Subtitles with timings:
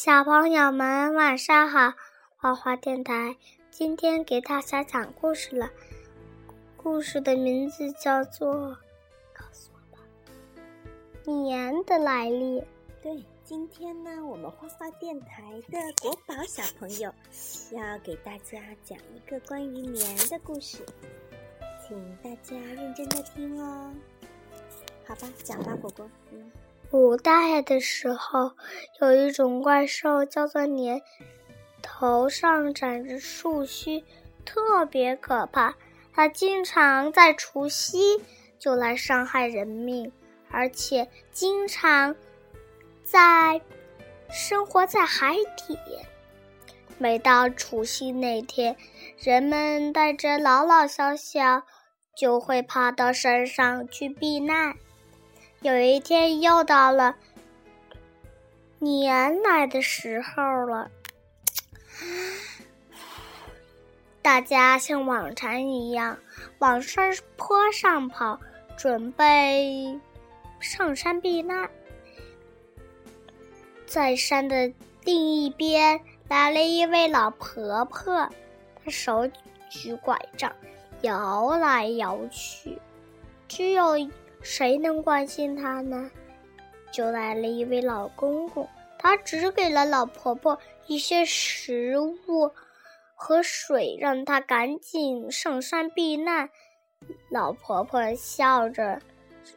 [0.00, 1.94] 小朋友们晚上好，
[2.36, 3.36] 花花电台
[3.68, 5.72] 今天给大家讲故事了。
[6.76, 8.54] 故事的名字叫做
[9.34, 10.00] 《告诉我吧，
[11.24, 12.60] 年的来历》。
[13.02, 17.12] 对，今天呢，我们花花电台的国宝小朋友
[17.72, 20.86] 要给大家讲一个关于年的故事，
[21.84, 23.92] 请大家认真的听哦。
[25.04, 26.08] 好吧，讲吧， 果果。
[26.30, 26.48] 嗯。
[26.90, 28.52] 古代的时候，
[29.00, 31.02] 有一种怪兽叫做年，
[31.82, 34.02] 头上长着树须，
[34.44, 35.74] 特别可怕。
[36.14, 37.98] 它经常在除夕
[38.58, 40.10] 就来伤害人命，
[40.50, 42.16] 而且经常
[43.04, 43.60] 在
[44.30, 45.78] 生活在海底。
[46.96, 48.74] 每到除夕那天，
[49.18, 51.62] 人们带着老老小小，
[52.16, 54.74] 就会爬到山上去避难。
[55.60, 57.16] 有一天，又到了
[58.78, 60.88] 年来的时候了。
[64.22, 66.16] 大家像往常一样
[66.58, 68.38] 往山坡上跑，
[68.76, 69.98] 准备
[70.60, 71.68] 上山避难。
[73.84, 78.28] 在山的另一边，来了一位老婆婆，
[78.84, 79.28] 她手
[79.68, 80.54] 举拐杖，
[81.00, 82.78] 摇来摇去，
[83.48, 83.96] 只有。
[84.40, 86.10] 谁能关心他呢？
[86.90, 88.66] 就来了一位老公公，
[88.98, 92.50] 他只给了老婆婆一些食物
[93.14, 96.48] 和水，让她赶紧上山避难。
[97.30, 99.00] 老婆婆笑着，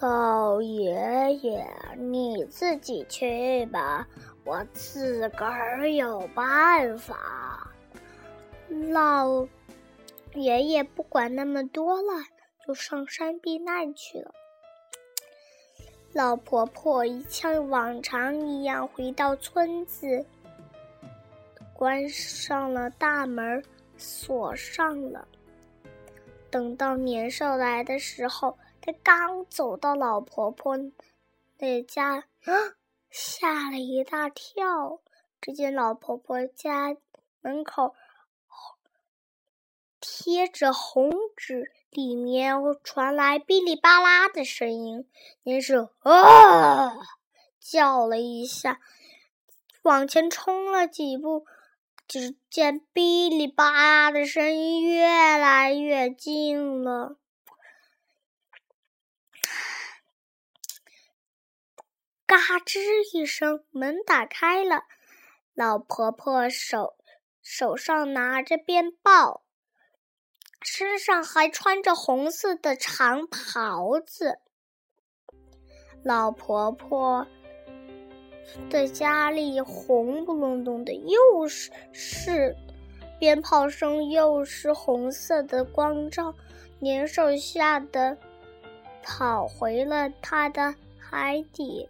[0.00, 1.64] 老爷爷，
[1.96, 4.08] 你自己去吧，
[4.44, 7.72] 我自个儿有办法。”
[8.68, 9.46] 老
[10.34, 12.24] 爷爷不管那么多了，
[12.66, 14.34] 就上山避难去了。
[16.12, 20.24] 老婆婆一像往常一样回到村子，
[21.74, 23.62] 关上了大门，
[23.96, 25.28] 锁上了。
[26.50, 30.76] 等到年兽来的时候，他刚走到老婆婆
[31.58, 32.24] 那家，
[33.10, 35.00] 吓了一大跳。
[35.40, 36.96] 只见老婆婆家
[37.42, 37.94] 门口。
[40.08, 45.10] 贴着红纸，里面传来哔哩吧啦的声音。
[45.42, 46.94] 年兽啊，
[47.58, 48.80] 叫了一下，
[49.82, 51.44] 往前冲了几步，
[52.06, 57.16] 只见哔哩吧啦的声音越来越近了。
[62.26, 62.78] 嘎吱
[63.12, 64.84] 一声，门打开了，
[65.52, 66.96] 老婆婆手
[67.42, 69.42] 手上拿着鞭炮。
[70.66, 74.40] 身上还穿着红色的长袍子。
[76.02, 77.24] 老婆婆
[78.68, 82.54] 的家里红不隆咚的，又是是
[83.18, 86.34] 鞭炮声，又是红色的光照。
[86.80, 88.18] 年兽吓得
[89.02, 91.88] 跑回了他的海底。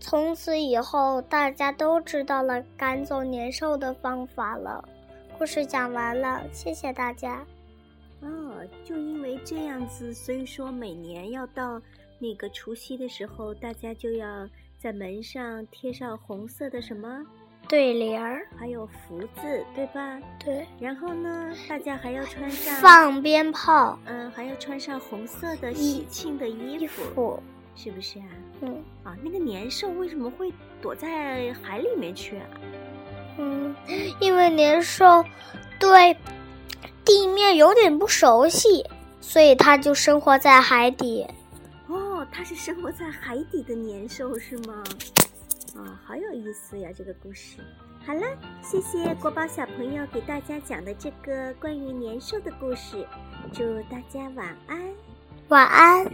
[0.00, 4.88] 从此以后，大家都知道了赶走年兽的方法了。
[5.38, 7.46] 故事讲完了，谢谢大家。
[8.22, 11.80] 哦，就因为这样子，所以说每年要到
[12.18, 17.24] 那个除夕的时候，大家就要在门上贴上红色的什么
[17.68, 20.20] 对联儿，还有福字，对吧？
[20.44, 20.66] 对。
[20.80, 27.40] 然后呢，大家还要穿上放鞭炮，嗯，还要穿上红色的喜庆的衣服，
[27.76, 28.26] 是不是啊？
[28.62, 28.82] 嗯。
[29.04, 32.46] 啊，那个年兽为什么会躲在海里面去啊？
[33.86, 35.24] 嗯，因为年兽
[35.78, 36.16] 对
[37.04, 38.84] 地面有点不熟悉，
[39.20, 41.26] 所以它就生活在海底。
[41.86, 44.82] 哦，它是生活在海底的年兽是吗？
[45.76, 47.58] 啊，好有意思呀，这个故事。
[48.06, 48.22] 好了，
[48.62, 53.06] 谢谢国宝小朋友给大家讲的这个关于年兽的故事，
[53.52, 54.80] 祝大家晚安，
[55.48, 56.06] 晚安。